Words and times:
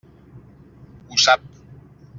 Ho 1.11 1.21
sap. 1.27 1.47